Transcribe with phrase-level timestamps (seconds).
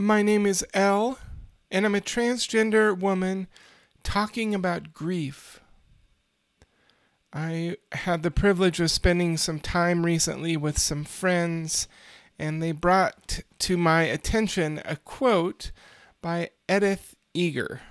[0.00, 1.18] My name is Elle,
[1.70, 3.48] and I'm a transgender woman
[4.02, 5.60] talking about grief.
[7.34, 11.86] I had the privilege of spending some time recently with some friends,
[12.38, 15.70] and they brought to my attention a quote
[16.22, 17.82] by Edith Eger.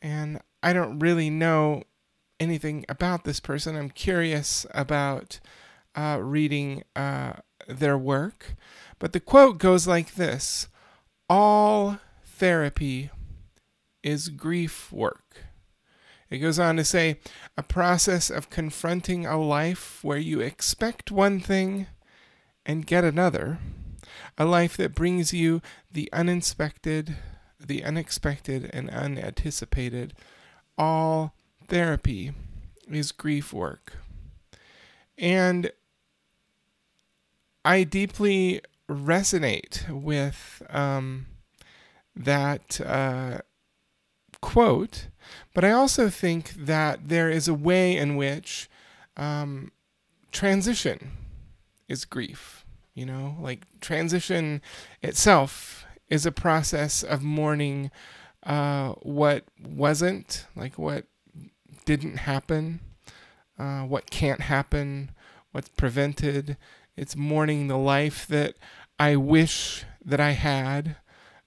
[0.00, 1.82] And I don't really know
[2.40, 3.76] anything about this person.
[3.76, 5.38] I'm curious about
[5.94, 7.34] uh, reading uh,
[7.68, 8.54] their work.
[8.98, 10.68] But the quote goes like this
[11.34, 13.08] All therapy
[14.02, 15.44] is grief work.
[16.28, 17.20] It goes on to say
[17.56, 21.86] a process of confronting a life where you expect one thing
[22.66, 23.60] and get another,
[24.36, 27.16] a life that brings you the unexpected,
[27.58, 30.12] the unexpected and unanticipated.
[30.76, 31.32] All
[31.66, 32.32] therapy
[32.90, 33.94] is grief work.
[35.16, 35.72] And
[37.64, 38.60] I deeply
[38.92, 41.26] resonate with um,
[42.14, 43.38] that uh,
[44.40, 45.08] quote,
[45.54, 48.68] but I also think that there is a way in which
[49.16, 49.72] um,
[50.30, 51.12] transition
[51.88, 52.64] is grief.
[52.94, 54.60] You know, like transition
[55.00, 57.90] itself is a process of mourning
[58.42, 61.06] uh, what wasn't, like what
[61.86, 62.80] didn't happen,
[63.58, 65.10] uh, what can't happen,
[65.52, 66.56] what's prevented.
[66.96, 68.56] It's mourning the life that
[68.98, 70.96] I wish that I had.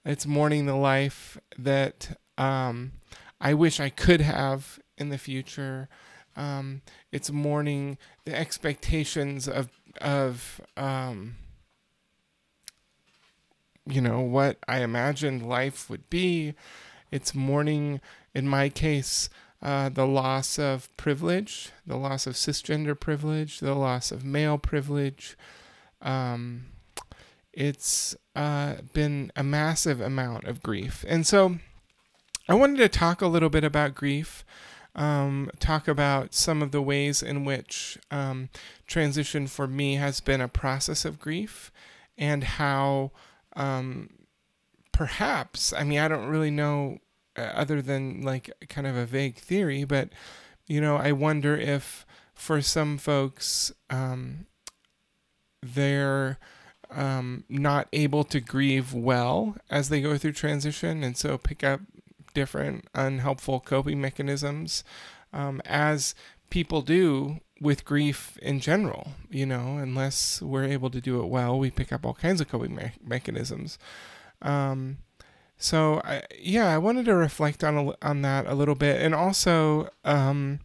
[0.06, 2.94] It's mourning the life that um,
[3.42, 5.90] I wish I could have in the future.
[6.36, 9.70] Um, it's mourning the expectations of
[10.02, 11.38] of um,
[13.88, 16.54] you know what I imagined life would be.
[17.12, 18.02] It's mourning,
[18.34, 19.30] in my case,
[19.62, 25.38] uh, the loss of privilege, the loss of cisgender privilege, the loss of male privilege.
[26.02, 26.66] Um,
[27.56, 31.58] it's uh, been a massive amount of grief, and so
[32.48, 34.46] I wanted to talk a little bit about grief,
[34.94, 38.50] um, talk about some of the ways in which um,
[38.88, 41.72] transition for me has been a process of grief,
[42.18, 43.12] and how
[43.56, 44.10] um,
[44.92, 47.00] perhaps, I mean, I don't really know
[47.38, 50.10] uh, other than like kind of a vague theory, but
[50.68, 54.46] you know, I wonder if for some folks, um,
[55.62, 56.38] they're
[56.92, 61.82] um, not able to grieve well as they go through transition, and so pick up
[62.34, 64.84] different unhelpful coping mechanisms,
[65.34, 66.16] um, as
[66.50, 69.14] people do with grief in general.
[69.30, 72.50] You know, unless we're able to do it well, we pick up all kinds of
[72.50, 73.80] coping me- mechanisms.
[74.42, 74.98] Um,
[75.58, 79.16] so I, yeah, I wanted to reflect on a, on that a little bit, and
[79.16, 80.60] also um,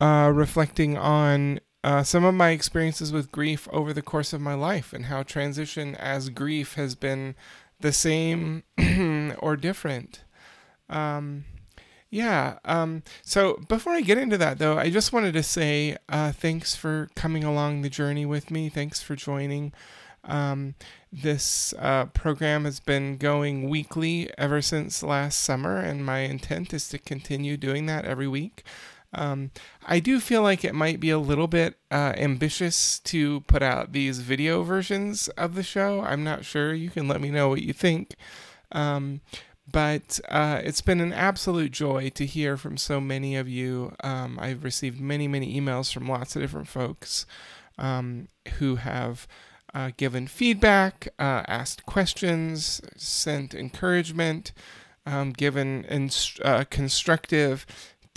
[0.00, 4.54] uh, reflecting on uh, some of my experiences with grief over the course of my
[4.54, 7.36] life, and how transition as grief has been
[7.78, 8.64] the same
[9.38, 10.24] or different.
[10.88, 11.44] Um,
[12.10, 12.58] yeah.
[12.64, 16.74] Um, so before I get into that, though, I just wanted to say uh, thanks
[16.74, 18.68] for coming along the journey with me.
[18.68, 19.72] Thanks for joining.
[20.24, 20.74] Um,
[21.12, 26.88] this uh, program has been going weekly ever since last summer, and my intent is
[26.88, 28.64] to continue doing that every week.
[29.16, 29.50] Um,
[29.84, 33.92] I do feel like it might be a little bit uh, ambitious to put out
[33.92, 36.02] these video versions of the show.
[36.02, 36.74] I'm not sure.
[36.74, 38.14] You can let me know what you think.
[38.70, 39.22] Um,
[39.70, 43.94] but uh, it's been an absolute joy to hear from so many of you.
[44.04, 47.26] Um, I've received many, many emails from lots of different folks
[47.78, 48.28] um,
[48.58, 49.26] who have
[49.74, 54.52] uh, given feedback, uh, asked questions, sent encouragement,
[55.04, 57.66] um, given inst- uh, constructive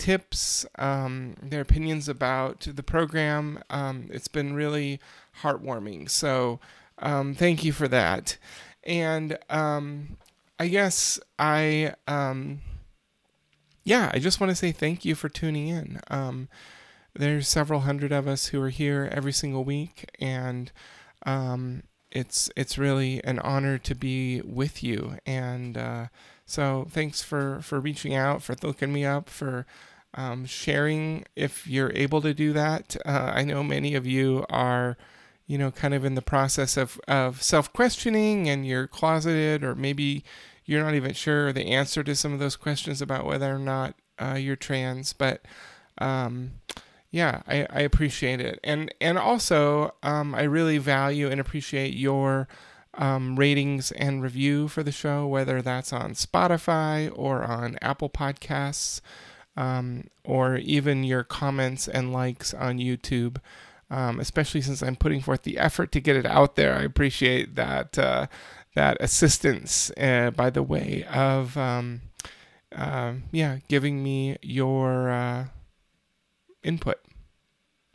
[0.00, 3.62] tips, um, their opinions about the program.
[3.70, 4.98] Um, it's been really
[5.42, 6.10] heartwarming.
[6.10, 6.58] So
[6.98, 8.36] um, thank you for that.
[8.82, 9.38] And
[10.58, 12.60] I guess I, um,
[13.84, 16.00] yeah, I just want to say thank you for tuning in.
[16.08, 16.48] Um,
[17.14, 20.70] there's several hundred of us who are here every single week, and
[21.26, 25.16] um, it's it's really an honor to be with you.
[25.26, 26.06] And uh,
[26.46, 29.66] so, thanks for for reaching out, for looking me up, for
[30.14, 32.96] um, sharing if you're able to do that.
[33.04, 34.96] Uh, I know many of you are
[35.50, 39.74] you know, kind of in the process of, of self questioning and you're closeted, or
[39.74, 40.22] maybe
[40.64, 43.96] you're not even sure the answer to some of those questions about whether or not
[44.20, 45.12] uh, you're trans.
[45.12, 45.44] But
[45.98, 46.52] um,
[47.10, 52.46] yeah, I, I appreciate it, and and also um, I really value and appreciate your
[52.94, 59.00] um, ratings and review for the show, whether that's on Spotify or on Apple Podcasts,
[59.60, 63.36] um, or even your comments and likes on YouTube.
[63.90, 66.76] um, especially since I'm putting forth the effort to get it out there.
[66.76, 68.26] I appreciate that uh,
[68.74, 72.02] that assistance uh, by the way of um,
[72.74, 75.46] uh, yeah giving me your uh,
[76.62, 76.98] input.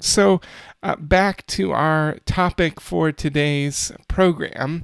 [0.01, 0.41] So
[0.83, 4.83] uh, back to our topic for today's program.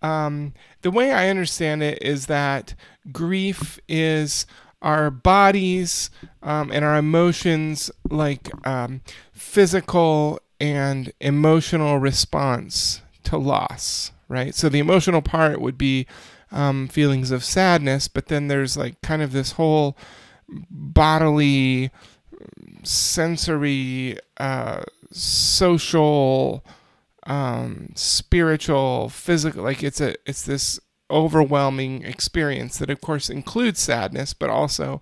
[0.00, 2.74] Um, the way I understand it is that
[3.12, 4.46] grief is
[4.82, 6.10] our bodies
[6.42, 9.00] um, and our emotions like um,
[9.32, 14.54] physical and emotional response to loss, right?
[14.54, 16.06] So the emotional part would be
[16.50, 19.96] um, feelings of sadness, but then there's like kind of this whole
[20.48, 21.90] bodily,
[22.82, 26.64] sensory, uh, social,
[27.26, 29.64] um, spiritual, physical.
[29.64, 30.78] Like it's a it's this
[31.10, 35.00] overwhelming experience that, of course, includes sadness, but also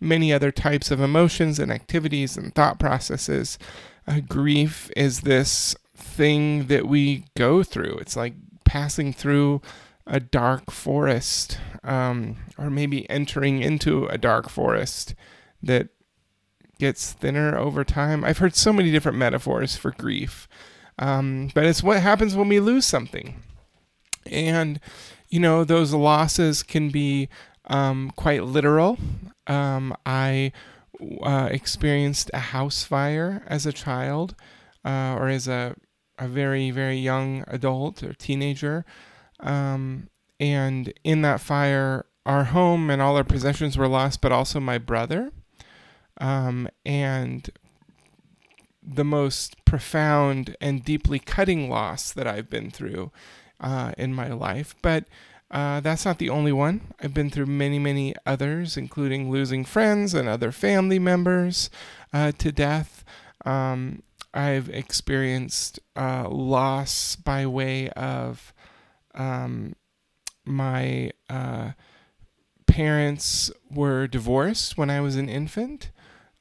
[0.00, 3.58] many other types of emotions and activities and thought processes
[4.06, 7.96] uh, grief is this thing that we go through.
[7.98, 8.34] It's like
[8.64, 9.62] passing through
[10.06, 15.14] a dark forest, um, or maybe entering into a dark forest
[15.62, 15.88] that
[16.78, 18.24] gets thinner over time.
[18.24, 20.46] I've heard so many different metaphors for grief,
[20.98, 23.42] um, but it's what happens when we lose something.
[24.26, 24.80] And,
[25.34, 27.28] you know, those losses can be
[27.64, 28.96] um, quite literal.
[29.48, 30.52] Um, I
[31.24, 34.36] uh, experienced a house fire as a child
[34.84, 35.74] uh, or as a,
[36.20, 38.84] a very, very young adult or teenager.
[39.40, 40.08] Um,
[40.38, 44.78] and in that fire, our home and all our possessions were lost, but also my
[44.78, 45.32] brother.
[46.20, 47.50] Um, and
[48.80, 53.10] the most profound and deeply cutting loss that I've been through
[53.64, 54.76] uh, in my life.
[54.82, 55.06] But
[55.50, 56.92] uh, that's not the only one.
[57.00, 61.70] I've been through many, many others, including losing friends and other family members
[62.12, 63.04] uh, to death.
[63.44, 64.02] Um,
[64.32, 68.52] I've experienced uh, loss by way of
[69.14, 69.74] um,
[70.44, 71.70] my uh,
[72.66, 75.90] parents were divorced when I was an infant.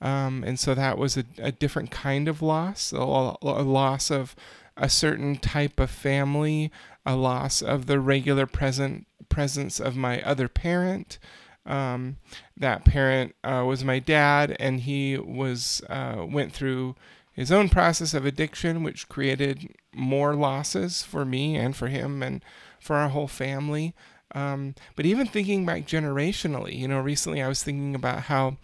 [0.02, 4.36] Um, and so that was a, a, different kind of loss, a, a loss of
[4.76, 6.72] a certain type of family,
[7.06, 11.18] a loss of the regular present presence of my other parent.
[11.66, 12.18] Um,
[12.58, 16.96] that parent uh, was my dad, and he was uh, went through
[17.34, 22.44] his own process of addiction, which created more losses for me and for him and
[22.80, 23.96] for our whole family.
[24.36, 28.58] Um, but even thinking back generationally, you know, recently I was thinking about how,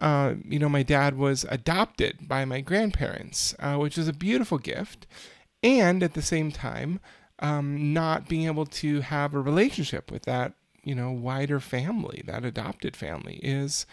[0.00, 4.58] uh, you know, my dad was adopted by my grandparents, uh, which is a beautiful
[4.58, 5.06] gift.
[5.62, 7.00] And at the same time,
[7.40, 10.52] um, not being able to have a relationship with that,
[10.84, 13.86] you know, wider family, that adopted family, is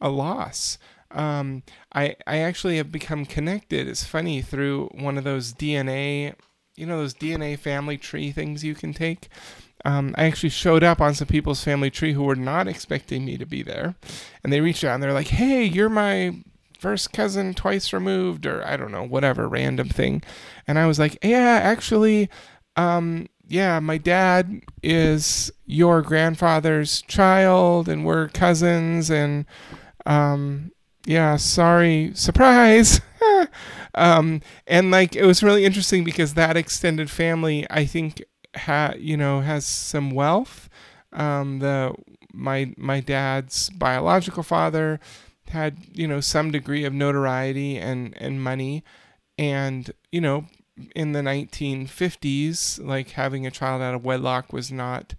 [0.00, 0.78] a loss.
[1.10, 1.62] Um,
[1.94, 3.86] I I actually have become connected.
[3.86, 6.34] It's funny through one of those DNA,
[6.76, 9.28] you know, those DNA family tree things you can take.
[9.84, 13.36] Um, I actually showed up on some people's family tree who were not expecting me
[13.36, 13.94] to be there,
[14.42, 16.36] and they reached out and they're like, "Hey, you're my
[16.78, 20.22] first cousin twice removed," or I don't know, whatever random thing,
[20.66, 22.28] and I was like, "Yeah, actually."
[22.76, 29.44] Um, yeah, my dad is your grandfather's child, and we're cousins, and
[30.06, 30.72] um,
[31.06, 33.00] yeah, sorry, surprise.
[33.94, 38.22] um, and like it was really interesting because that extended family, I think,
[38.56, 40.68] ha you know has some wealth.
[41.12, 41.94] Um, the
[42.32, 45.00] my my dad's biological father
[45.48, 48.84] had you know some degree of notoriety and and money,
[49.38, 50.46] and you know
[50.94, 55.14] in the 1950s, like having a child out of wedlock was not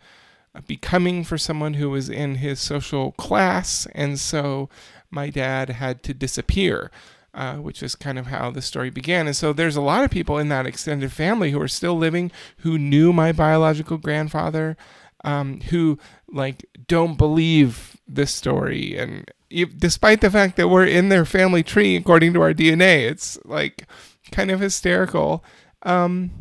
[0.67, 4.69] becoming for someone who was in his social class, and so
[5.09, 6.91] my dad had to disappear.
[7.33, 9.27] Uh, which is kind of how the story began.
[9.27, 12.31] And so there's a lot of people in that extended family who are still living
[12.59, 14.77] who knew my biological grandfather,
[15.25, 18.97] um, who like don't believe this story.
[18.97, 23.09] And if, despite the fact that we're in their family tree according to our DNA,
[23.09, 23.85] it's like
[24.35, 25.43] kind of hysterical.
[25.83, 26.31] Um,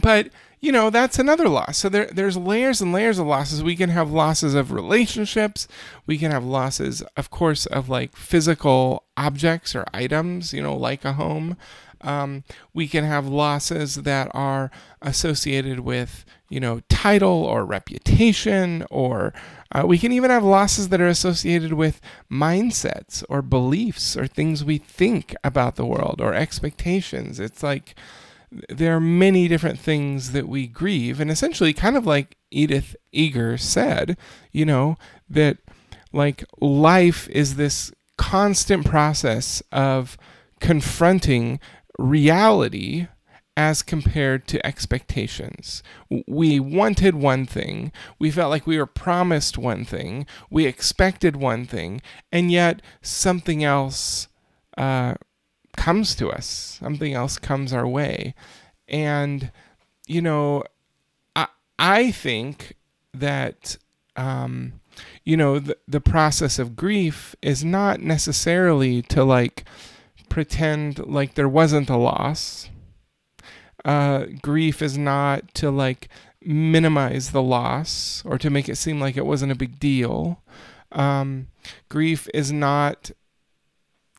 [0.00, 0.28] but
[0.60, 1.78] you know that's another loss.
[1.78, 3.62] So there, there's layers and layers of losses.
[3.62, 5.66] We can have losses of relationships.
[6.06, 10.54] We can have losses, of course, of like physical objects or items.
[10.54, 11.56] You know, like a home.
[12.02, 12.44] Um,
[12.74, 19.32] we can have losses that are associated with you know title or reputation or
[19.72, 24.64] uh, we can even have losses that are associated with mindsets or beliefs or things
[24.64, 27.40] we think about the world or expectations.
[27.40, 27.94] It's like
[28.68, 31.20] there are many different things that we grieve.
[31.20, 34.16] And essentially, kind of like Edith Eger said,
[34.50, 34.96] you know,
[35.28, 35.58] that
[36.12, 40.18] like life is this constant process of
[40.60, 41.58] confronting
[41.98, 43.08] reality
[43.56, 45.82] as compared to expectations.
[46.26, 51.66] We wanted one thing, we felt like we were promised one thing, we expected one
[51.66, 54.28] thing, and yet something else
[54.78, 55.14] uh,
[55.76, 58.34] comes to us, something else comes our way.
[58.88, 59.50] And,
[60.06, 60.64] you know,
[61.36, 62.76] I, I think
[63.12, 63.76] that,
[64.16, 64.80] um,
[65.24, 69.64] you know, the, the process of grief is not necessarily to like
[70.32, 72.70] pretend like there wasn't a loss
[73.84, 76.08] uh, grief is not to like
[76.40, 80.42] minimize the loss or to make it seem like it wasn't a big deal.
[80.92, 81.48] Um,
[81.88, 83.10] grief is not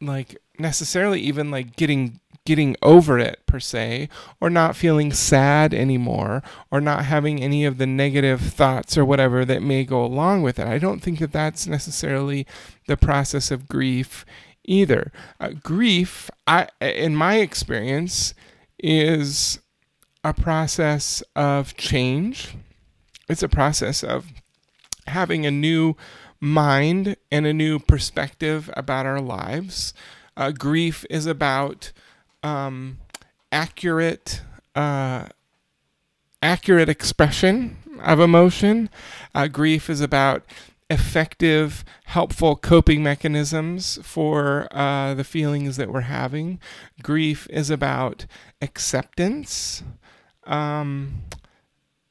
[0.02, 4.10] like necessarily even like getting getting over it per se
[4.42, 9.46] or not feeling sad anymore or not having any of the negative thoughts or whatever
[9.46, 10.68] that may go along with it.
[10.68, 12.46] I don't think that that's necessarily
[12.86, 14.26] the process of grief
[14.66, 15.12] either.
[15.40, 18.34] Uh, grief, I in my experience,
[18.80, 19.60] is
[20.24, 22.56] a process of change.
[23.30, 24.28] It's a process of
[25.08, 25.96] having a new
[26.40, 29.94] mind and a new perspective about our lives.
[30.36, 31.92] Uh, grief is about
[32.42, 32.98] um,
[33.52, 34.42] accurate,
[34.76, 35.28] uh,
[36.42, 38.90] accurate expression of emotion.
[39.34, 40.44] Uh, grief is about
[40.90, 46.60] effective, helpful coping mechanisms for uh, the feelings that we're having.
[47.02, 48.26] Grief is about
[48.62, 49.84] acceptance.
[50.46, 51.24] Um,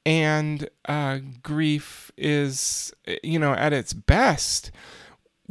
[0.05, 4.71] and uh, grief is, you know, at its best,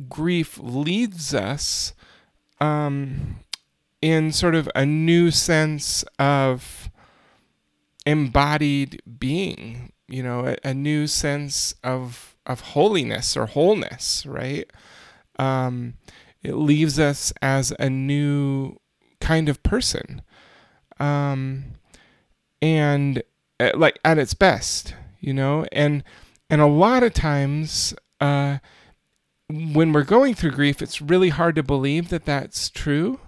[0.10, 1.94] grief leads us
[2.60, 3.38] um,
[4.02, 6.90] in sort of a new sense of
[8.06, 14.70] embodied being, you know, a, a new sense of of holiness or wholeness, right?
[15.38, 15.96] Um,
[16.44, 18.78] it leaves us as a new
[19.20, 20.22] kind of person.
[21.00, 21.76] Um,
[22.62, 23.24] and
[23.60, 26.04] uh, like at its best, you know, and
[26.50, 28.58] and a lot of times uh,
[29.50, 33.20] when we're going through grief, it's really hard to believe that that's true.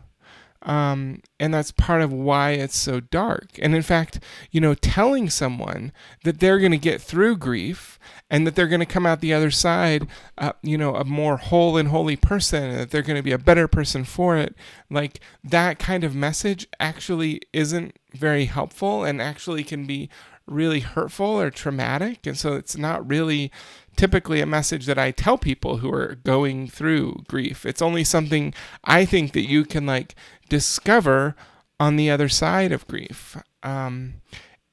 [0.64, 3.50] Um, and that's part of why it's so dark.
[3.62, 5.92] And in fact, you know, telling someone
[6.24, 9.34] that they're going to get through grief and that they're going to come out the
[9.34, 13.18] other side, uh, you know, a more whole and holy person, and that they're going
[13.18, 14.56] to be a better person for it,
[14.90, 20.10] like that kind of message actually isn't very helpful and actually can be
[20.48, 22.26] really hurtful or traumatic.
[22.26, 23.52] And so it's not really
[23.96, 27.66] typically a message that I tell people who are going through grief.
[27.66, 30.16] It's only something I think that you can like
[30.50, 31.36] discover
[31.80, 33.38] on the other side of grief.
[33.62, 34.16] Um,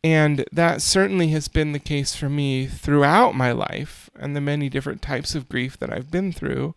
[0.02, 4.68] and that certainly has been the case for me throughout my life and the many
[4.68, 6.74] different types of grief that I've been through.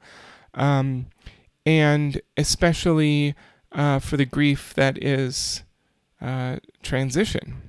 [0.53, 1.07] Um,
[1.65, 3.35] and especially
[3.71, 5.63] uh, for the grief that is
[6.21, 7.61] uh, transition.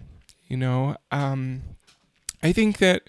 [0.49, 1.63] You know, um,
[2.43, 3.03] I think that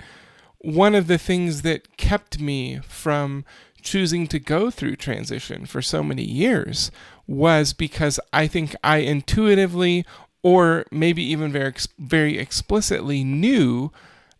[0.66, 3.46] one of the things that kept me from
[3.82, 6.90] choosing to go through transition for so many years
[7.28, 10.06] was because I think I intuitively
[10.42, 13.92] or maybe even very very explicitly knew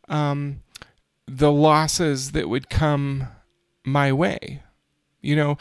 [0.10, 0.62] um,
[1.28, 3.28] the losses that would come
[3.84, 4.64] my way.
[5.22, 5.58] You know,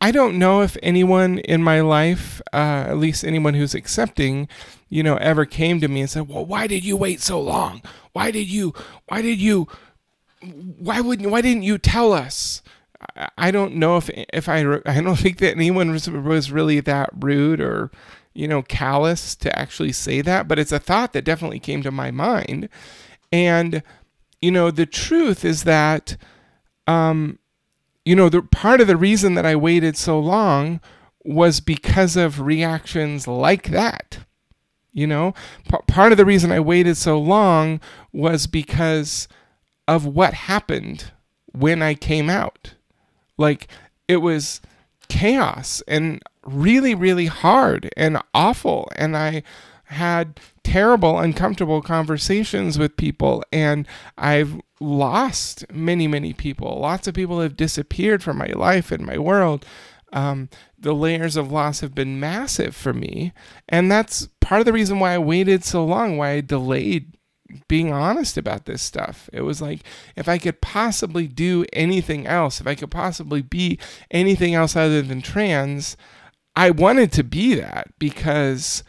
[0.00, 4.46] I don't know if anyone in my life, uh, at least anyone who's accepting,
[4.88, 7.82] you know, ever came to me and said, "Well, why did you wait so long?
[8.12, 8.74] Why did you?
[9.08, 9.66] Why did you?"
[10.78, 12.62] Why wouldn't why didn't you tell us
[13.36, 17.10] I don't know if if I I don't think that anyone was, was really that
[17.14, 17.90] rude or
[18.34, 21.90] you know callous to actually say that, but it's a thought that definitely came to
[21.90, 22.68] my mind.
[23.30, 23.82] And
[24.40, 26.16] you know the truth is that
[26.86, 27.38] um
[28.04, 30.80] you know the part of the reason that I waited so long
[31.24, 34.18] was because of reactions like that.
[34.94, 35.32] You know,
[35.70, 37.80] P- part of the reason I waited so long
[38.12, 39.26] was because
[39.88, 41.12] of what happened
[41.52, 42.74] when I came out.
[43.36, 43.68] Like
[44.08, 44.60] it was
[45.08, 48.90] chaos and really, really hard and awful.
[48.96, 49.42] And I
[49.84, 53.86] had terrible, uncomfortable conversations with people, and
[54.16, 56.80] I've lost many, many people.
[56.80, 59.66] Lots of people have disappeared from my life and my world.
[60.12, 60.48] Um,
[60.78, 63.32] the layers of loss have been massive for me.
[63.68, 67.16] And that's part of the reason why I waited so long, why I delayed
[67.68, 69.28] being honest about this stuff.
[69.32, 69.80] It was like
[70.16, 73.78] if I could possibly do anything else, if I could possibly be
[74.10, 75.96] anything else other than trans,
[76.54, 78.84] I wanted to be that because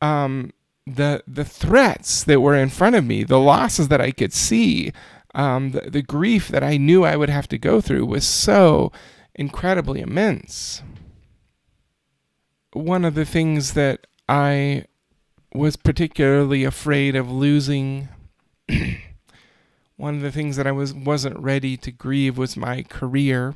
[0.00, 0.52] um,
[0.86, 4.92] the the threats that were in front of me, the losses that I could see,
[5.34, 8.92] um, the, the grief that I knew I would have to go through was so
[9.34, 10.82] incredibly immense.
[12.72, 14.84] One of the things that I
[15.52, 18.08] was particularly afraid of losing
[19.96, 23.54] one of the things that I was wasn't ready to grieve was my career.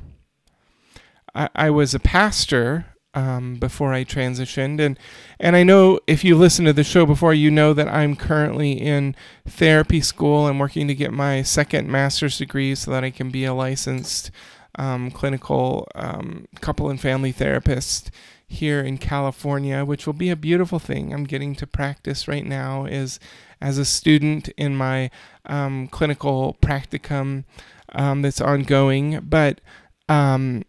[1.33, 4.99] I, I was a pastor um, before I transitioned, and
[5.39, 8.73] and I know if you listen to the show before, you know that I'm currently
[8.73, 9.15] in
[9.47, 13.45] therapy school and working to get my second master's degree so that I can be
[13.45, 14.31] a licensed
[14.77, 18.11] um, clinical um, couple and family therapist
[18.47, 21.13] here in California, which will be a beautiful thing.
[21.13, 23.19] I'm getting to practice right now is
[23.61, 25.09] as a student in my
[25.45, 27.45] um, clinical practicum
[27.93, 29.19] um, that's ongoing.
[29.23, 29.61] But,
[30.07, 30.63] um,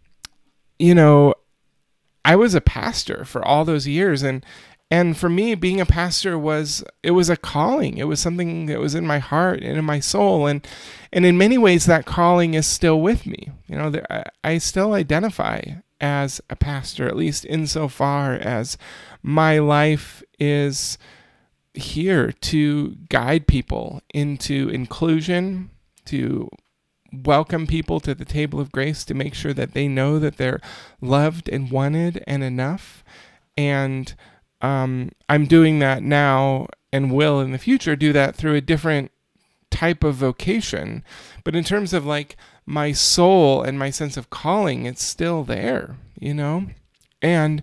[0.78, 1.34] you know,
[2.24, 4.44] I was a pastor for all those years and
[4.90, 8.80] and for me being a pastor was it was a calling it was something that
[8.80, 10.66] was in my heart and in my soul and
[11.12, 14.92] and in many ways that calling is still with me you know I, I still
[14.92, 15.62] identify
[16.00, 18.76] as a pastor at least insofar as
[19.22, 20.98] my life is
[21.74, 25.70] here to guide people into inclusion,
[26.06, 26.48] to
[27.12, 30.60] welcome people to the table of grace, to make sure that they know that they're
[31.00, 33.04] loved and wanted and enough.
[33.56, 34.14] And
[34.60, 39.10] um, I'm doing that now and will in the future do that through a different
[39.70, 41.04] type of vocation.
[41.44, 45.96] But in terms of like my soul and my sense of calling, it's still there,
[46.18, 46.66] you know?
[47.22, 47.62] And,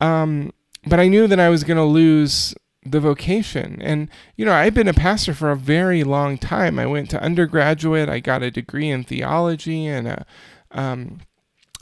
[0.00, 0.52] um,
[0.86, 3.80] but I knew that I was going to lose the vocation.
[3.82, 6.78] And, you know, I've been a pastor for a very long time.
[6.78, 10.26] I went to undergraduate, I got a degree in theology, and a,
[10.70, 11.20] um,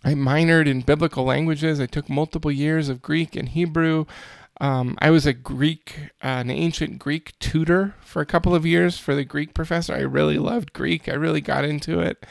[0.03, 1.79] I minored in biblical languages.
[1.79, 4.07] I took multiple years of Greek and Hebrew.
[4.61, 8.99] Um, I was a Greek, uh, an ancient Greek tutor for a couple of years
[8.99, 9.95] for the Greek professor.
[9.95, 11.09] I really loved Greek.
[11.09, 12.27] I really got into it.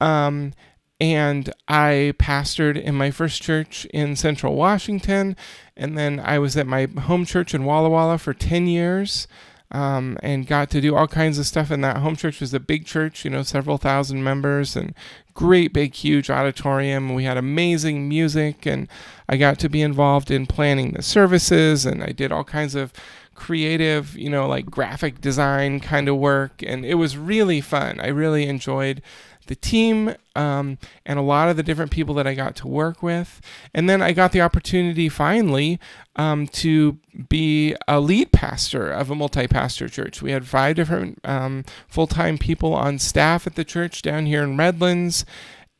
[0.00, 0.54] Um,
[1.00, 5.36] and I pastored in my first church in central Washington.
[5.76, 9.28] And then I was at my home church in Walla Walla for 10 years
[9.72, 12.40] um, and got to do all kinds of stuff in that home church.
[12.40, 14.94] was a big church, you know, several thousand members and
[15.34, 17.14] great, big, huge auditorium.
[17.14, 18.86] We had amazing music, and
[19.28, 22.92] I got to be involved in planning the services, and I did all kinds of
[23.34, 26.62] creative, you know, like graphic design kind of work.
[26.64, 27.98] And it was really fun.
[27.98, 29.02] I really enjoyed
[29.46, 33.02] the team um, and a lot of the different people that I got to work
[33.02, 33.40] with.
[33.74, 35.78] And then I got the opportunity finally
[36.16, 40.22] um, to be a lead pastor of a multi pastor church.
[40.22, 44.42] We had five different um, full time people on staff at the church down here
[44.42, 45.24] in Redlands.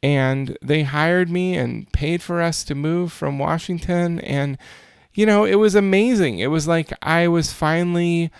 [0.04, 4.18] And they hired me and paid for us to move from Washington.
[4.18, 4.58] And,
[5.14, 6.40] you know, it was amazing.
[6.40, 8.32] It was like I was finally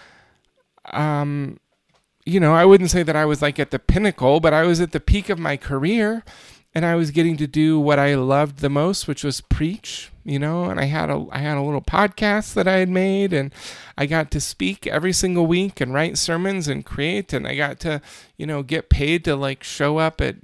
[0.87, 1.61] um,
[2.25, 4.81] you know, I wouldn't say that I was like at the pinnacle, but I was
[4.81, 6.23] at the peak of my career
[6.75, 10.39] and I was getting to do what I loved the most, which was preach, you
[10.39, 13.53] know, and I had a I had a little podcast that I had made and
[13.99, 17.81] I got to speak every single week and write sermons and create and I got
[17.81, 18.01] to,
[18.37, 20.37] you know, get paid to like show up at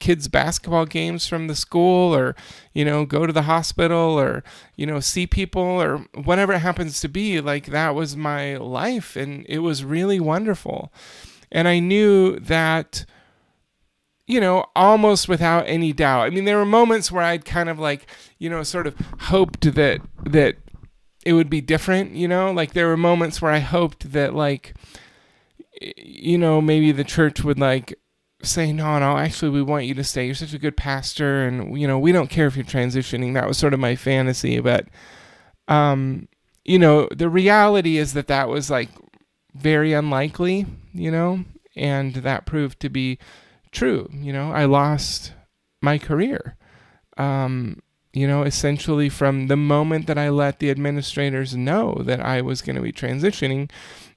[0.00, 2.34] kids basketball games from the school or
[2.72, 4.42] you know go to the hospital or
[4.74, 9.14] you know see people or whatever it happens to be like that was my life
[9.14, 10.92] and it was really wonderful.
[11.52, 13.04] And i knew that
[14.26, 16.26] you know almost without any doubt.
[16.26, 18.06] I mean there were moments where i'd kind of like
[18.38, 20.56] you know sort of hoped that that
[21.24, 22.50] it would be different you know?
[22.50, 24.74] Like there were moments where i hoped that like
[25.96, 27.98] you know maybe the church would like
[28.42, 30.26] say, no, no, actually, we want you to stay.
[30.26, 33.34] You're such a good pastor, and you know, we don't care if you're transitioning.
[33.34, 34.86] That was sort of my fantasy, but,
[35.68, 36.28] um,
[36.64, 38.90] you know, the reality is that that was like
[39.54, 41.44] very unlikely, you know,
[41.76, 43.18] and that proved to be
[43.72, 44.08] true.
[44.12, 45.32] You know, I lost
[45.82, 46.56] my career.
[47.16, 52.40] Um, you know, essentially from the moment that I let the administrators know that I
[52.40, 53.70] was going to be transitioning,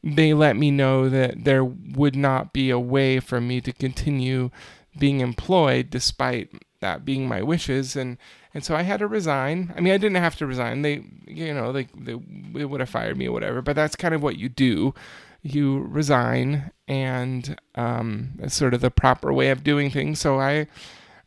[0.03, 4.51] they let me know that there would not be a way for me to continue
[4.99, 8.17] being employed despite that being my wishes and
[8.53, 9.73] and so I had to resign.
[9.75, 10.83] I mean, I didn't have to resign.
[10.83, 12.15] They, you know, they, they,
[12.53, 14.93] they would have fired me or whatever, but that's kind of what you do.
[15.41, 20.19] You resign, and um, that's sort of the proper way of doing things.
[20.19, 20.67] So I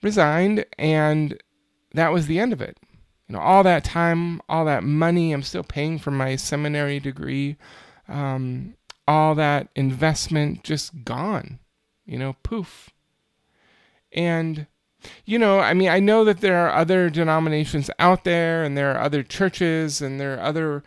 [0.02, 1.36] resigned, and
[1.94, 2.78] that was the end of it.
[3.28, 7.56] You know, all that time, all that money, I'm still paying for my seminary degree
[8.08, 8.74] um,
[9.06, 11.58] all that investment just gone,
[12.04, 12.90] you know, poof.
[14.12, 14.66] And,
[15.24, 18.92] you know, I mean, I know that there are other denominations out there and there
[18.92, 20.82] are other churches and there are other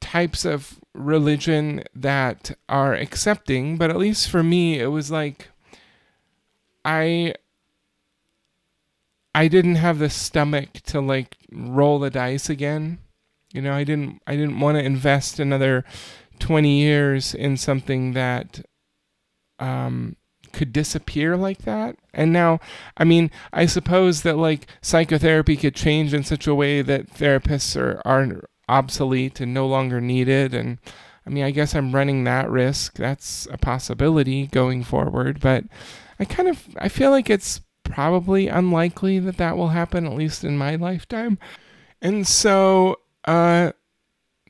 [0.00, 5.48] types of religion that are accepting, but at least for me, it was like
[6.84, 7.34] I
[9.34, 12.98] I didn't have the stomach to like roll the dice again
[13.52, 15.84] You know, I didn't I didn't want to invest another
[16.40, 18.62] 20 years in something that
[19.58, 20.16] um,
[20.52, 21.96] could disappear like that.
[22.12, 22.60] And now,
[22.96, 27.80] I mean, I suppose that like psychotherapy could change in such a way that therapists
[27.80, 30.54] are, are obsolete and no longer needed.
[30.54, 30.78] And
[31.26, 32.94] I mean, I guess I'm running that risk.
[32.96, 35.40] That's a possibility going forward.
[35.40, 35.64] But
[36.18, 40.44] I kind of, I feel like it's probably unlikely that that will happen, at least
[40.44, 41.38] in my lifetime.
[42.00, 43.72] And so, uh,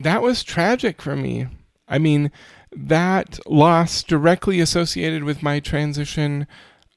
[0.01, 1.47] that was tragic for me.
[1.91, 2.31] I mean,
[2.73, 6.47] that loss directly associated with my transition,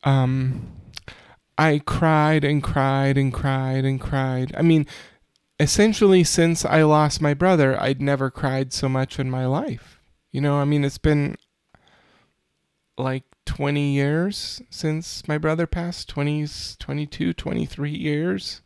[0.03, 0.71] um,
[1.57, 4.53] I cried and cried and cried and cried.
[4.55, 4.85] I mean,
[5.59, 9.99] essentially, since I lost my brother, I'd never cried so much in my life.
[10.31, 11.35] You know, I mean, it's been
[12.97, 18.61] like 20 years since my brother passed 20s 22 23 years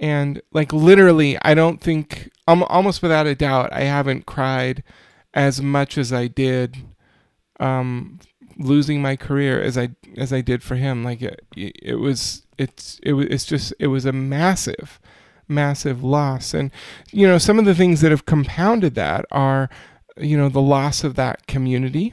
[0.00, 4.82] and like literally i don't think almost without a doubt i haven't cried
[5.36, 6.78] as much as I did
[7.60, 8.18] um,
[8.58, 11.04] losing my career as I as I did for him.
[11.04, 14.98] Like it, it was it's it it's just it was a massive
[15.48, 16.72] massive loss and
[17.12, 19.70] you know some of the things that have compounded that are
[20.16, 22.12] you know the loss of that community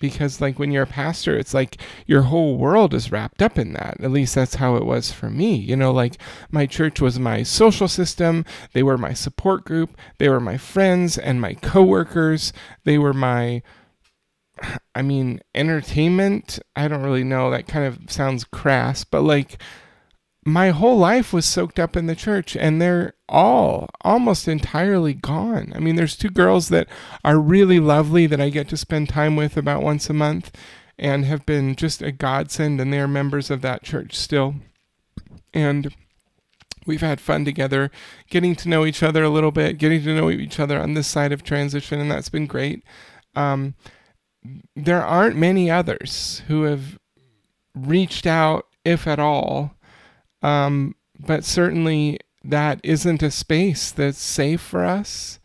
[0.00, 3.74] because like when you're a pastor it's like your whole world is wrapped up in
[3.74, 3.96] that.
[4.00, 6.16] At least that's how it was for me you know like
[6.50, 8.44] my church was my social system.
[8.72, 9.96] They were my support group.
[10.18, 12.52] They were my friends and my coworkers.
[12.84, 13.62] They were my
[14.94, 16.58] i mean entertainment.
[16.76, 17.50] I don't really know.
[17.50, 19.60] That kind of sounds crass but like
[20.52, 25.72] my whole life was soaked up in the church and they're all almost entirely gone.
[25.74, 26.88] I mean, there's two girls that
[27.24, 30.50] are really lovely that I get to spend time with about once a month
[30.98, 34.56] and have been just a godsend and they're members of that church still.
[35.52, 35.94] And
[36.86, 37.90] we've had fun together,
[38.28, 41.06] getting to know each other a little bit, getting to know each other on this
[41.06, 42.82] side of transition, and that's been great.
[43.34, 43.74] Um,
[44.74, 46.98] there aren't many others who have
[47.74, 49.76] reached out, if at all,
[50.42, 55.38] um, but certainly that isn't a space that's safe for us.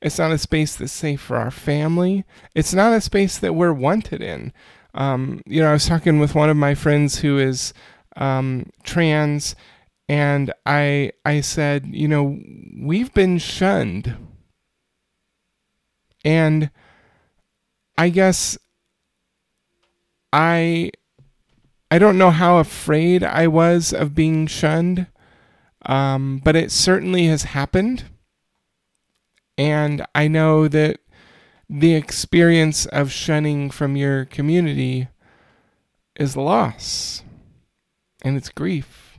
[0.00, 2.24] It's not a space that's safe for our family.
[2.54, 4.52] It's not a space that we're wanted in.
[4.94, 7.72] Um, you know, I was talking with one of my friends who is
[8.16, 9.54] um, trans,
[10.08, 12.38] and I I said, you know,
[12.78, 14.16] we've been shunned,
[16.24, 16.70] and
[17.96, 18.58] I guess
[20.32, 20.90] I
[21.92, 25.08] I don't know how afraid I was of being shunned,
[25.84, 28.04] um, but it certainly has happened.
[29.58, 31.00] And I know that
[31.68, 35.08] the experience of shunning from your community
[36.18, 37.24] is loss
[38.22, 39.18] and it's grief.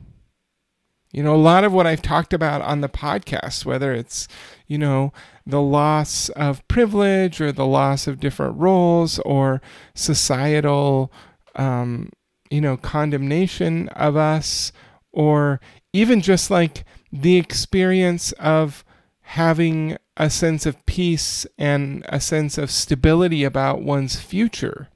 [1.12, 4.26] You know, a lot of what I've talked about on the podcast, whether it's,
[4.66, 5.12] you know,
[5.46, 9.62] the loss of privilege or the loss of different roles or
[9.94, 11.12] societal
[11.54, 12.10] um,
[12.54, 14.70] you know, condemnation of us,
[15.10, 15.60] or
[15.92, 18.84] even just like the experience of
[19.22, 24.88] having a sense of peace and a sense of stability about one's future.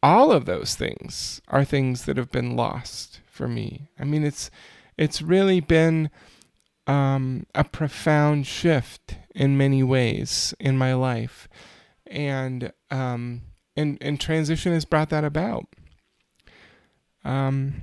[0.00, 3.88] All of those things are things that have been lost for me.
[3.98, 4.48] I mean, it's
[4.96, 6.08] it's really been
[6.86, 11.48] um, a profound shift in many ways in my life,
[12.06, 13.42] and um,
[13.76, 15.66] and and transition has brought that about.
[17.26, 17.82] Um,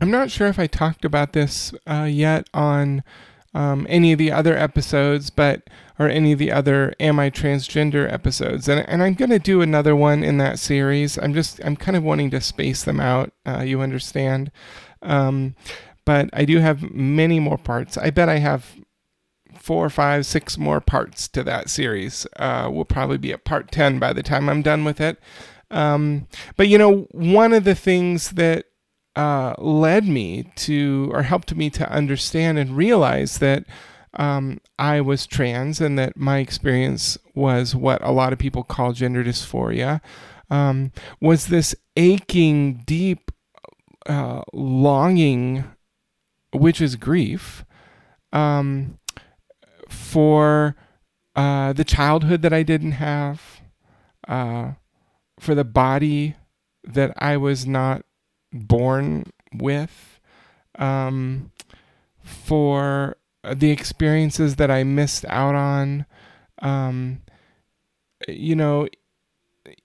[0.00, 3.02] I'm not sure if I talked about this uh, yet on
[3.54, 5.68] um, any of the other episodes, but
[5.98, 9.96] or any of the other "Am I Transgender" episodes, and and I'm gonna do another
[9.96, 11.18] one in that series.
[11.18, 13.32] I'm just I'm kind of wanting to space them out.
[13.46, 14.50] Uh, you understand?
[15.02, 15.56] Um,
[16.04, 17.96] but I do have many more parts.
[17.96, 18.76] I bet I have
[19.54, 22.26] four, five, six more parts to that series.
[22.36, 25.18] Uh, we'll probably be at part ten by the time I'm done with it.
[25.70, 26.26] Um,
[26.56, 28.66] but you know, one of the things that
[29.16, 33.64] uh, led me to, or helped me to understand and realize that
[34.14, 38.92] um, I was trans and that my experience was what a lot of people call
[38.92, 40.00] gender dysphoria,
[40.50, 43.30] um, was this aching, deep
[44.06, 45.64] uh, longing,
[46.52, 47.64] which is grief,
[48.32, 48.98] um,
[49.88, 50.76] for
[51.36, 53.60] uh, the childhood that I didn't have.
[54.26, 54.72] Uh,
[55.38, 56.36] for the body
[56.84, 58.04] that I was not
[58.52, 60.20] born with,
[60.78, 61.52] um,
[62.22, 66.06] for the experiences that I missed out on.
[66.60, 67.22] Um,
[68.26, 68.88] you know,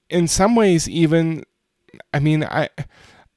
[0.09, 1.43] in some ways, even,
[2.13, 2.69] I mean, I.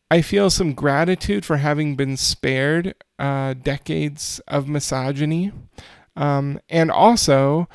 [0.08, 5.50] I feel some gratitude for having been spared uh, decades of misogyny.
[6.14, 7.68] Um, and also,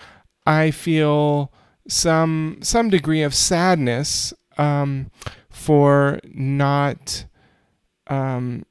[0.47, 1.51] I feel
[1.87, 5.09] some some degree of sadness um,
[5.49, 7.25] for not
[8.07, 8.65] um,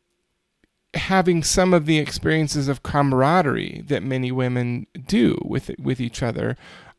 [0.94, 6.56] having some of the experiences of camaraderie that many women do with with each other,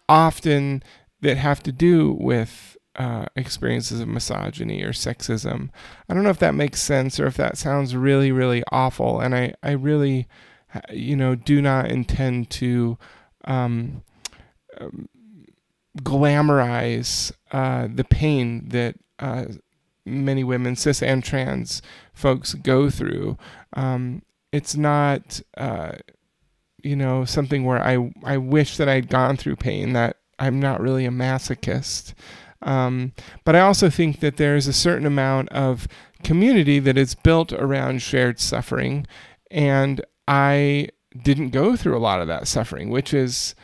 [0.08, 0.84] often
[1.22, 5.70] that have to do with uh, experiences of misogyny or sexism.
[6.10, 9.36] I don't know if that makes sense or if that sounds really really awful, and
[9.36, 10.28] I I really
[10.92, 12.98] you know do not intend to.
[13.46, 14.04] Um,
[14.80, 15.10] um,
[16.00, 19.46] glamorize uh, the pain that uh,
[20.06, 21.82] many women, cis and trans
[22.14, 23.38] folks, go through.
[23.74, 25.94] Um, it's not, uh,
[26.84, 29.94] you know, something where I I wish that I'd gone through pain.
[29.94, 32.14] That I'm not really a masochist.
[32.64, 35.88] Um, but I also think that there's a certain amount of
[36.24, 39.08] community that is built around shared suffering,
[39.50, 40.90] and I
[41.24, 43.56] didn't go through a lot of that suffering, which is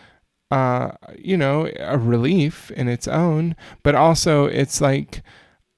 [0.52, 5.22] uh, you know, a relief in its own, but also it's like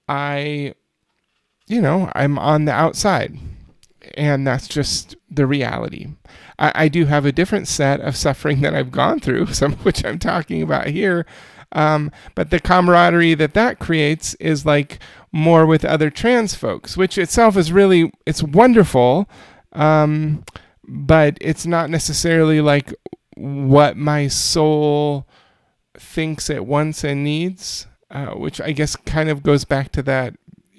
[0.08, 0.74] I,
[1.68, 3.38] you know, I'm on the outside,
[4.16, 6.08] and that's just the reality.
[6.58, 9.86] I, I do have a different set of suffering that I've gone through, some of
[9.86, 11.26] which I'm talking about here.
[11.72, 15.00] Um, but the camaraderie that that creates is like
[15.32, 19.30] more with other trans folks, which itself is really it's wonderful.
[19.74, 20.44] Um,
[20.88, 22.94] but it's not necessarily like
[23.40, 25.28] what my soul
[25.98, 30.36] thinks it wants and needs, uh, which I guess kind of goes back to that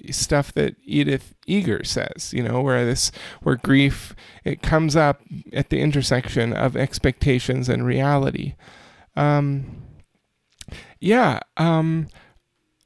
[0.09, 5.21] stuff that Edith Eger says, you know, where this where grief it comes up
[5.53, 8.55] at the intersection of expectations and reality.
[9.15, 9.83] Um,
[10.99, 12.07] yeah, um,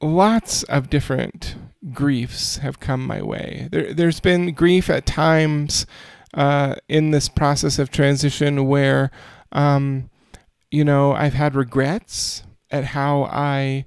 [0.02, 1.56] lots of different
[1.92, 3.68] griefs have come my way.
[3.70, 5.86] There, there's been grief at times
[6.34, 9.10] uh, in this process of transition where
[9.52, 10.10] um,
[10.70, 13.86] you know, I've had regrets at how I,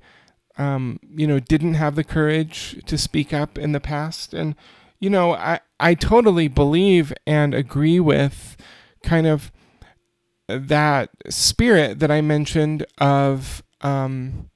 [0.58, 4.34] um, you know, didn't have the courage to speak up in the past.
[4.34, 4.56] And,
[5.00, 8.58] you know, I, I totally believe and agree with
[9.04, 9.52] kind of
[10.48, 14.50] that spirit that I mentioned of um,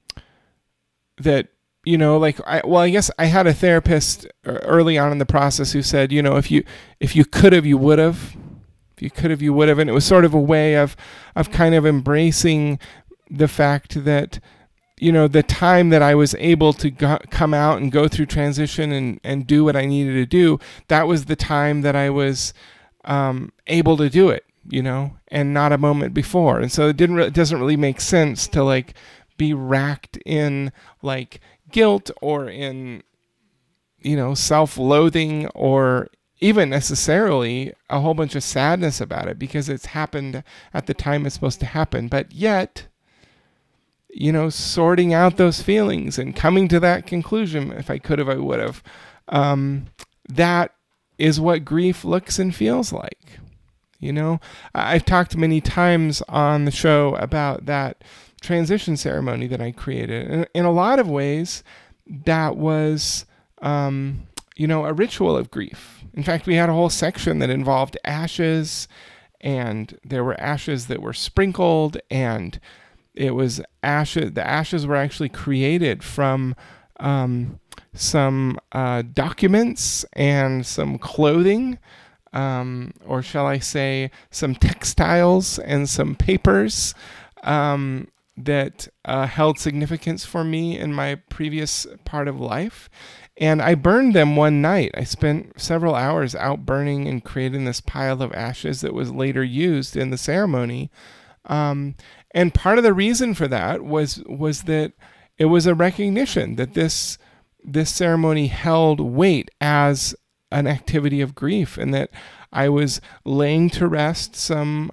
[1.18, 1.48] that
[1.84, 5.26] you know like I well I guess I had a therapist early on in the
[5.26, 6.64] process who said you know if you
[6.98, 8.36] if you could have you would have
[8.96, 9.78] if you could have, you would have.
[9.78, 10.96] And it was sort of a way of,
[11.34, 12.78] of kind of embracing
[13.30, 14.38] the fact that,
[14.98, 18.26] you know, the time that I was able to go, come out and go through
[18.26, 22.10] transition and, and do what I needed to do, that was the time that I
[22.10, 22.54] was
[23.04, 26.60] um, able to do it, you know, and not a moment before.
[26.60, 28.94] And so it didn't, re- it doesn't really make sense to like
[29.36, 30.70] be racked in
[31.02, 31.40] like
[31.72, 33.02] guilt or in,
[34.00, 36.08] you know, self loathing or
[36.44, 41.24] even necessarily a whole bunch of sadness about it because it's happened at the time
[41.24, 42.06] it's supposed to happen.
[42.06, 42.86] But yet,
[44.10, 48.28] you know, sorting out those feelings and coming to that conclusion, if I could have,
[48.28, 48.82] I would have,
[49.30, 49.86] um,
[50.28, 50.74] that
[51.16, 53.38] is what grief looks and feels like.
[53.98, 54.38] You know,
[54.74, 58.04] I've talked many times on the show about that
[58.42, 60.30] transition ceremony that I created.
[60.30, 61.64] And in a lot of ways,
[62.06, 63.24] that was,
[63.62, 64.24] um,
[64.56, 67.98] you know, a ritual of grief in fact, we had a whole section that involved
[68.04, 68.86] ashes,
[69.40, 72.60] and there were ashes that were sprinkled, and
[73.14, 74.32] it was ashes.
[74.32, 76.54] The ashes were actually created from
[77.00, 77.58] um,
[77.92, 81.78] some uh, documents and some clothing,
[82.32, 86.94] um, or shall I say, some textiles and some papers
[87.42, 92.88] um, that uh, held significance for me in my previous part of life.
[93.36, 94.92] And I burned them one night.
[94.94, 99.42] I spent several hours out burning and creating this pile of ashes that was later
[99.42, 100.90] used in the ceremony.
[101.46, 101.96] Um,
[102.30, 104.92] and part of the reason for that was was that
[105.36, 107.18] it was a recognition that this
[107.62, 110.14] this ceremony held weight as
[110.52, 112.10] an activity of grief, and that
[112.52, 114.90] I was laying to rest some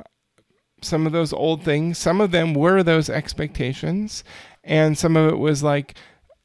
[0.82, 1.97] some of those old things.
[1.97, 4.23] Some of them were those expectations,
[4.63, 5.95] and some of it was like,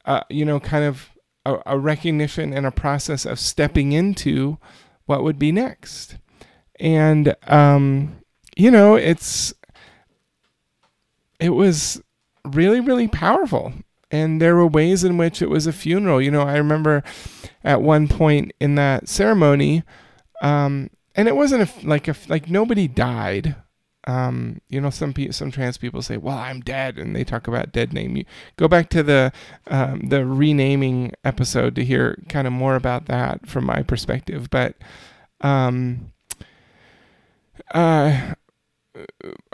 [0.04, 1.11] uh, you know, kind of
[1.46, 4.59] a, a recognition and a process of stepping into
[5.06, 6.16] what would be next.
[6.80, 8.16] And, um,
[8.56, 9.54] you know, it's,
[11.38, 12.02] it was
[12.44, 13.72] really, really powerful.
[14.11, 16.20] And there were ways in which it was a funeral.
[16.20, 17.02] You know, I remember
[17.64, 19.82] at one point in that ceremony,
[20.42, 23.56] um, and it wasn't a, like a, like nobody died,
[24.06, 27.72] um, you know, some some trans people say, "Well, I'm dead," and they talk about
[27.72, 28.16] dead name.
[28.16, 28.24] You
[28.56, 29.32] go back to the
[29.66, 34.48] um, the renaming episode to hear kind of more about that from my perspective.
[34.50, 34.76] But
[35.40, 36.12] um,
[37.74, 38.34] uh,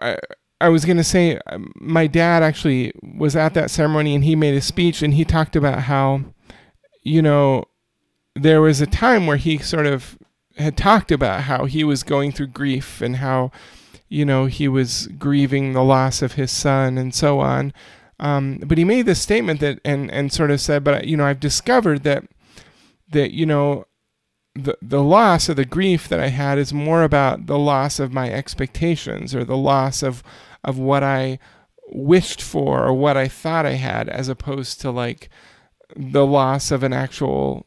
[0.00, 0.18] I,
[0.60, 4.36] I was going to say, um, my dad actually was at that ceremony and he
[4.36, 6.22] made a speech and he talked about how,
[7.02, 7.64] you know,
[8.36, 10.16] there was a time where he sort of
[10.58, 13.50] had talked about how he was going through grief and how,
[14.12, 17.72] you know, he was grieving the loss of his son and so on.
[18.20, 21.24] Um, but he made this statement that and and sort of said, but you know,
[21.24, 22.24] I've discovered that
[23.10, 23.86] that you know
[24.54, 28.12] the the loss or the grief that I had is more about the loss of
[28.12, 30.22] my expectations or the loss of
[30.62, 31.38] of what I
[31.88, 35.30] wished for or what I thought I had as opposed to like
[35.96, 37.66] the loss of an actual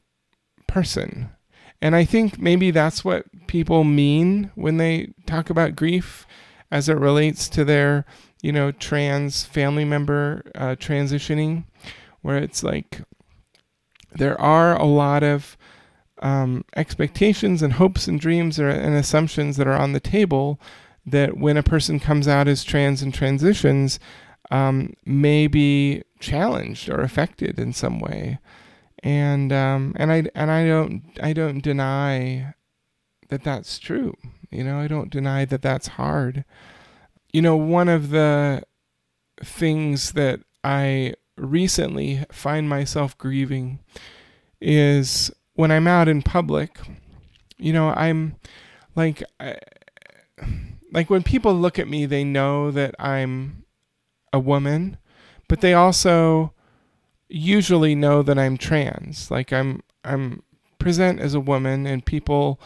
[0.68, 1.30] person.
[1.82, 6.26] And I think maybe that's what people mean when they talk about grief
[6.76, 8.06] as it relates to their,
[8.42, 11.64] you know, trans family member uh, transitioning,
[12.22, 13.00] where it's like
[14.12, 15.56] there are a lot of
[16.22, 20.60] um, expectations and hopes and dreams or, and assumptions that are on the table
[21.06, 23.98] that when a person comes out as trans and transitions
[24.52, 28.38] um, may be challenged or affected in some way.
[29.02, 32.54] And um, and I and I don't I don't deny
[33.30, 34.18] that that's true
[34.52, 36.46] you know I don't deny that that's hard
[37.32, 38.64] you know one of the
[39.44, 43.80] things that I recently find myself grieving
[44.62, 46.80] is when I'm out in public
[47.58, 48.36] you know I'm
[48.96, 49.58] like I,
[50.96, 53.66] like when people look at me, they know that I'm
[54.32, 54.98] a woman,
[55.50, 56.54] but they also
[57.28, 59.30] usually know that I'm trans.
[59.30, 60.42] Like I'm I'm
[60.80, 62.62] present as a woman and people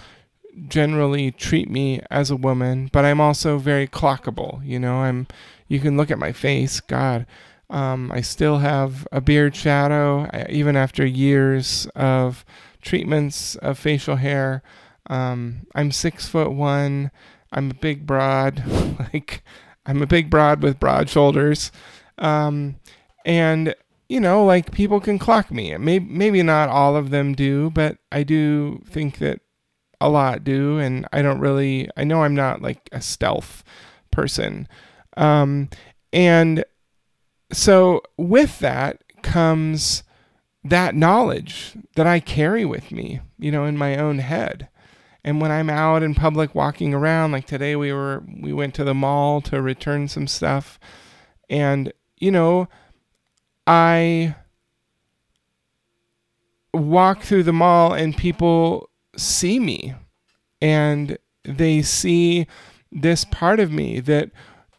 [0.67, 4.97] generally treat me as a woman, but I'm also very clockable, you know.
[4.97, 5.27] I'm
[5.67, 7.25] you can look at my face, god.
[7.69, 12.43] Um, I still have a beard shadow even after years of
[12.81, 14.63] treatments of facial hair.
[15.07, 17.11] Um, I'm six foot one.
[17.51, 18.63] I'm a big broad,
[19.13, 19.43] like
[19.85, 21.71] I'm a big broad with broad shoulders.
[22.17, 22.77] Um,
[23.25, 23.75] and
[24.07, 25.77] you know, like people can clock me.
[25.77, 29.41] Maybe maybe not all of them do, but I do think that
[30.01, 31.89] a lot do, and I don't really.
[31.97, 33.63] I know I'm not like a stealth
[34.11, 34.67] person,
[35.17, 35.69] um,
[36.13, 36.63] and
[37.51, 40.03] so with that comes
[40.63, 44.69] that knowledge that I carry with me, you know, in my own head.
[45.23, 48.83] And when I'm out in public walking around, like today we were we went to
[48.83, 50.79] the mall to return some stuff
[51.49, 52.67] and you know,
[53.65, 54.35] I
[56.73, 58.88] walk through the mall and people
[59.19, 59.95] see me
[60.61, 62.47] and they see
[62.91, 64.31] this part of me that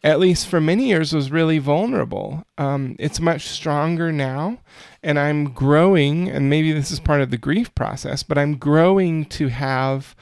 [0.02, 2.42] at least for many years was really vulnerable.
[2.56, 4.58] Um, it's much stronger now
[5.02, 9.24] and i'm growing and maybe this is part of the grief process but i'm growing
[9.24, 10.14] to have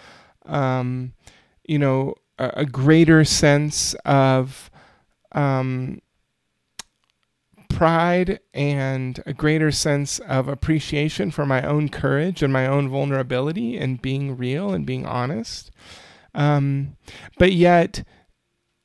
[0.48, 1.12] um,
[1.64, 4.70] you know, a, a, greater sense of
[5.32, 6.00] um,
[7.78, 13.78] pride and a greater sense of appreciation for my own courage and my own vulnerability
[13.78, 15.70] and being real and being honest.
[16.34, 16.96] Um,
[17.38, 18.02] but yet,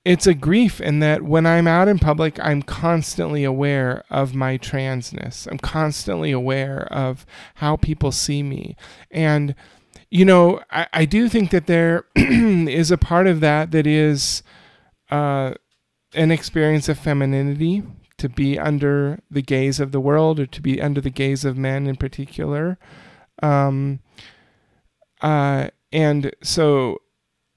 [0.06, 4.60] it's a grief in that when I'm out in public, I'm constantly aware of my
[4.60, 5.47] transness.
[5.47, 7.25] I'm constantly aware of
[7.56, 8.75] how people see me.
[9.10, 9.56] And
[10.12, 14.43] you know, I, I do think that there is a part of that that is
[15.10, 15.56] uh,
[16.13, 17.82] an experience of femininity
[18.23, 21.57] to be under the gaze of the world or to be under the gaze of
[21.57, 22.79] men in particular.
[23.41, 23.99] Um,
[25.21, 27.01] uh, and so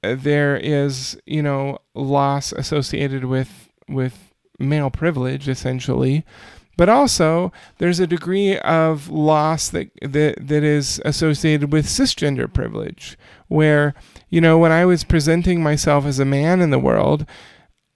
[0.02, 6.24] uh, there is, you know, loss associated with with male privilege essentially
[6.76, 13.18] but also there's a degree of loss that, that that is associated with cisgender privilege
[13.48, 13.94] where
[14.30, 17.26] you know when i was presenting myself as a man in the world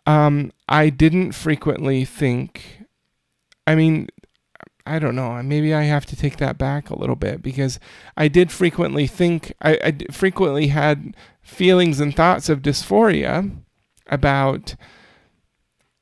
[0.07, 2.83] um, i didn't frequently think
[3.67, 4.09] i mean
[4.87, 7.79] i don't know maybe i have to take that back a little bit because
[8.17, 13.51] i did frequently think i, I frequently had feelings and thoughts of dysphoria
[14.07, 14.75] about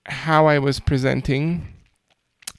[0.07, 1.67] how i was presenting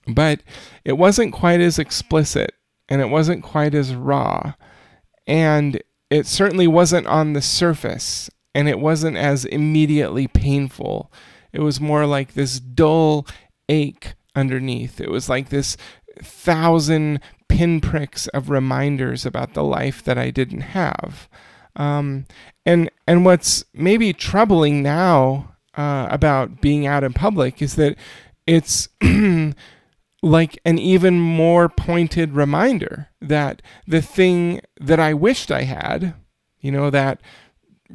[0.08, 0.42] but
[0.84, 2.54] it wasn't quite as explicit
[2.90, 4.54] and it wasn't quite as raw.
[5.28, 8.30] And it certainly wasn't on the surface
[8.60, 11.10] and it wasn't as immediately painful.
[11.54, 13.26] It was more like this dull
[13.70, 15.00] ache underneath.
[15.00, 15.78] It was like this
[16.22, 21.30] thousand pinpricks of reminders about the life that I didn't have.
[21.78, 22.26] Um,
[22.66, 27.96] and and what's maybe troubling now uh, about being out in public is that
[28.46, 28.90] it's
[30.22, 36.14] like an even more pointed reminder that the thing that I wished I had,
[36.60, 37.22] you know, that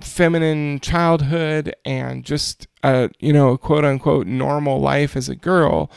[0.00, 5.90] feminine childhood and just a you know quote unquote normal life as a girl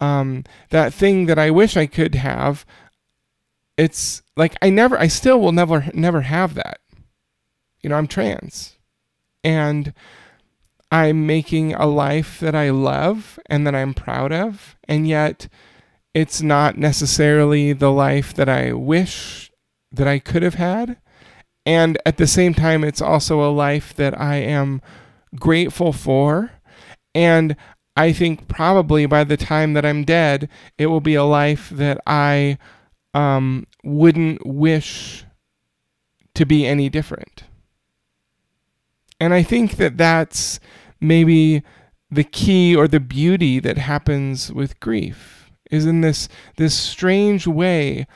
[0.00, 2.66] um, that thing that i wish i could have
[3.78, 6.80] it's like i never i still will never never have that.
[7.82, 8.76] You know i'm trans.
[9.42, 9.94] And
[10.90, 15.48] i'm making a life that i love and that i'm proud of and yet
[16.12, 19.52] it's not necessarily the life that i wish
[19.92, 20.96] that i could have had
[21.68, 24.80] and at the same time, it's also a life that I am
[25.36, 26.50] grateful for.
[27.14, 27.56] And
[27.94, 30.48] I think probably by the time that I'm dead,
[30.78, 32.56] it will be a life that I
[33.12, 35.26] um, wouldn't wish
[36.36, 37.44] to be any different.
[39.20, 40.60] And I think that that's
[41.02, 41.62] maybe
[42.10, 48.06] the key or the beauty that happens with grief is in this this strange way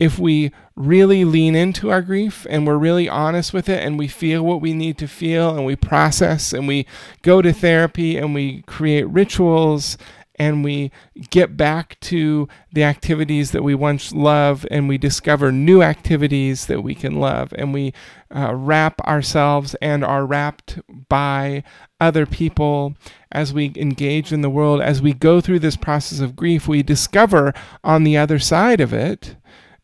[0.00, 4.06] if we really lean into our grief and we're really honest with it and we
[4.06, 6.86] feel what we need to feel and we process and we
[7.22, 9.96] go to therapy and we create rituals
[10.38, 10.90] and we
[11.30, 16.82] get back to the activities that we once loved and we discover new activities that
[16.82, 17.94] we can love and we
[18.34, 21.62] uh, wrap ourselves and are wrapped by
[21.98, 22.94] other people
[23.32, 24.82] as we engage in the world.
[24.82, 28.92] As we go through this process of grief we discover on the other side of
[28.92, 29.36] it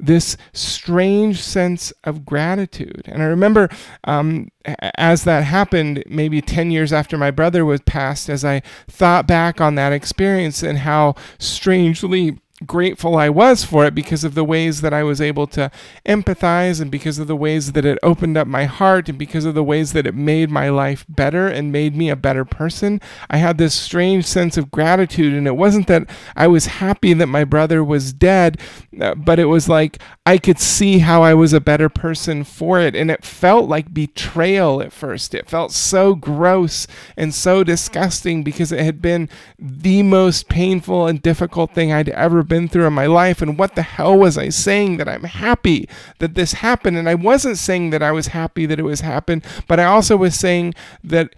[0.03, 3.03] this strange sense of gratitude.
[3.07, 3.69] And I remember
[4.05, 4.51] um,
[4.99, 9.61] as that happened, maybe 10 years after my brother was passed, as I thought back
[9.61, 14.81] on that experience and how strangely grateful I was for it because of the ways
[14.81, 15.71] that I was able to
[16.07, 19.55] empathize and because of the ways that it opened up my heart and because of
[19.55, 23.01] the ways that it made my life better and made me a better person.
[23.31, 27.27] I had this strange sense of gratitude, and it wasn't that I was happy that
[27.27, 28.61] my brother was dead,
[29.01, 32.81] uh, but it was like I could see how I was a better person for
[32.81, 32.95] it.
[32.95, 35.35] And it felt like betrayal at first.
[35.35, 36.87] It felt so gross
[37.17, 42.43] and so disgusting because it had been the most painful and difficult thing I'd ever
[42.43, 43.41] been through in my life.
[43.43, 45.89] And what the hell was I saying that I'm happy
[46.19, 46.97] that this happened?
[46.97, 50.17] And I wasn't saying that I was happy that it was happened, but I also
[50.17, 51.35] was saying that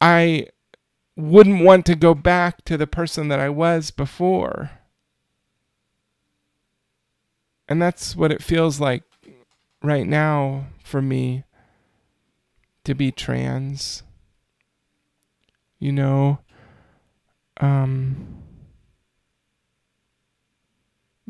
[0.00, 0.46] I
[1.16, 4.70] wouldn't want to go back to the person that I was before.
[7.68, 9.04] And that's what it feels like
[9.82, 11.44] right now for me
[12.84, 14.02] to be trans.
[15.78, 16.38] You know,
[17.60, 18.43] um,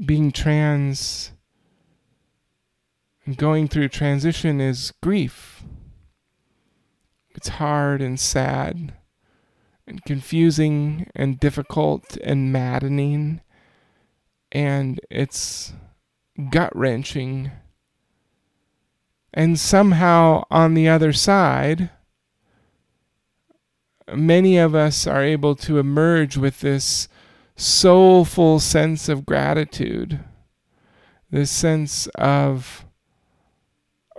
[0.03, 1.33] being trans
[3.25, 5.63] and going through transition is grief.
[7.35, 8.95] It's hard and sad
[9.87, 13.41] and confusing and difficult and maddening.
[14.53, 15.73] And it's
[16.51, 17.51] gut wrenching.
[19.33, 21.91] And somehow on the other side,
[24.13, 27.09] many of us are able to emerge with this
[27.57, 30.21] soulful sense of gratitude,
[31.31, 32.85] this sense of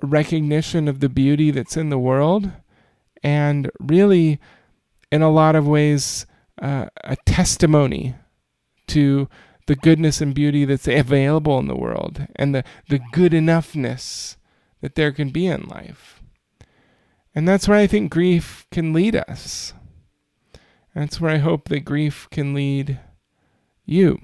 [0.01, 2.51] recognition of the beauty that's in the world,
[3.23, 4.39] and really,
[5.11, 6.25] in a lot of ways,
[6.61, 8.15] uh, a testimony
[8.87, 9.27] to
[9.67, 14.37] the goodness and beauty that's available in the world and the, the good enoughness
[14.81, 16.21] that there can be in life.
[17.33, 19.73] And that's where I think grief can lead us.
[20.93, 22.99] That's where I hope that grief can lead
[23.85, 24.19] you.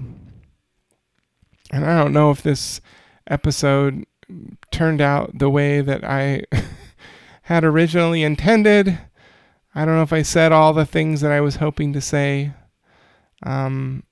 [1.71, 2.81] And I don't know if this
[3.27, 4.05] episode
[4.71, 6.43] turned out the way that I
[7.43, 8.99] had originally intended.
[9.73, 12.53] I don't know if I said all the things that I was hoping to say.
[13.43, 14.03] Um,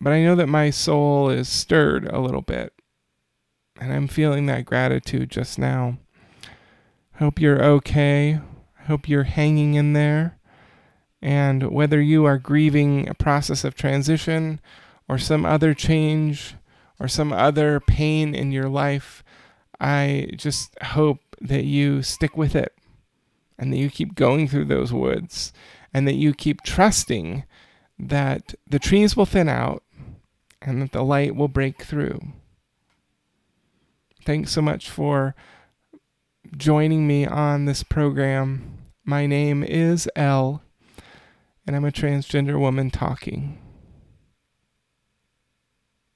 [0.00, 2.72] but I know that my soul is stirred a little bit.
[3.80, 5.98] And I'm feeling that gratitude just now.
[7.16, 8.40] Hope you're okay.
[8.86, 10.38] Hope you're hanging in there.
[11.24, 14.60] And whether you are grieving a process of transition
[15.08, 16.54] or some other change
[17.00, 19.24] or some other pain in your life,
[19.80, 22.74] I just hope that you stick with it
[23.58, 25.54] and that you keep going through those woods
[25.94, 27.44] and that you keep trusting
[27.98, 29.82] that the trees will thin out
[30.60, 32.20] and that the light will break through.
[34.26, 35.34] Thanks so much for
[36.54, 38.76] joining me on this program.
[39.06, 40.63] My name is Elle
[41.66, 43.58] and I'm a transgender woman talking.